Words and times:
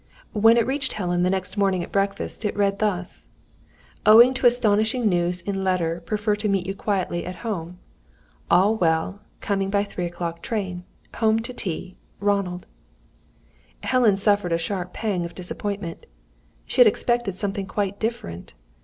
When 0.33 0.57
it 0.57 0.65
reached 0.65 0.93
Helen, 0.93 1.21
the 1.21 1.29
next 1.29 1.57
morning 1.57 1.83
at 1.83 1.91
breakfast, 1.91 2.43
it 2.43 2.57
read 2.57 2.79
thus: 2.79 3.27
Owing 4.03 4.33
to 4.33 4.47
astonishing 4.47 5.07
news 5.07 5.41
in 5.41 5.63
letter 5.63 6.01
prefer 6.03 6.35
to 6.37 6.49
meet 6.49 6.65
you 6.65 6.73
quietly 6.73 7.23
at 7.23 7.35
home. 7.45 7.77
All 8.49 8.75
well. 8.75 9.19
Coming 9.41 9.69
by 9.69 9.83
3 9.83 10.07
o'clock 10.07 10.41
train. 10.41 10.85
Home 11.17 11.37
to 11.41 11.53
tea. 11.53 11.97
Ronald. 12.19 12.65
Helen 13.83 14.17
suffered 14.17 14.53
a 14.53 14.57
sharp 14.57 14.91
pang 14.91 15.23
of 15.23 15.35
disappointment. 15.35 16.07
She 16.65 16.81
had 16.81 16.87
expected 16.87 17.35
something 17.35 17.67
quite 17.67 17.99
different. 17.99 18.53